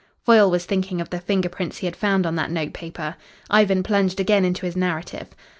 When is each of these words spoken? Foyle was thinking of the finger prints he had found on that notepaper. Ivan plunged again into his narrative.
Foyle 0.25 0.49
was 0.49 0.65
thinking 0.65 0.99
of 0.99 1.11
the 1.11 1.19
finger 1.19 1.47
prints 1.47 1.77
he 1.77 1.85
had 1.85 1.95
found 1.95 2.25
on 2.25 2.35
that 2.35 2.49
notepaper. 2.49 3.17
Ivan 3.51 3.83
plunged 3.83 4.19
again 4.19 4.43
into 4.43 4.65
his 4.65 4.75
narrative. 4.75 5.27